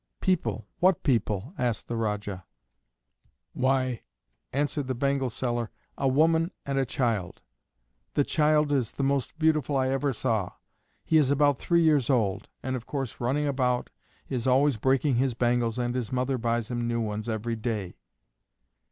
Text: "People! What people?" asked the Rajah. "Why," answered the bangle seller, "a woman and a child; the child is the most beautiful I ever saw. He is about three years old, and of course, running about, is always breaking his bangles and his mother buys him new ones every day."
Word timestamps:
"People! 0.19 0.67
What 0.79 1.03
people?" 1.03 1.53
asked 1.59 1.87
the 1.87 1.95
Rajah. 1.95 2.43
"Why," 3.53 4.01
answered 4.51 4.87
the 4.87 4.95
bangle 4.95 5.29
seller, 5.29 5.69
"a 5.95 6.07
woman 6.07 6.49
and 6.65 6.79
a 6.79 6.87
child; 6.87 7.43
the 8.15 8.23
child 8.23 8.71
is 8.71 8.93
the 8.93 9.03
most 9.03 9.37
beautiful 9.37 9.77
I 9.77 9.89
ever 9.89 10.11
saw. 10.11 10.53
He 11.05 11.17
is 11.17 11.29
about 11.29 11.59
three 11.59 11.83
years 11.83 12.09
old, 12.09 12.47
and 12.63 12.75
of 12.75 12.87
course, 12.87 13.19
running 13.21 13.45
about, 13.45 13.91
is 14.27 14.47
always 14.47 14.75
breaking 14.77 15.17
his 15.17 15.35
bangles 15.35 15.77
and 15.77 15.93
his 15.93 16.11
mother 16.11 16.39
buys 16.39 16.71
him 16.71 16.87
new 16.87 16.99
ones 16.99 17.29
every 17.29 17.55
day." 17.55 17.93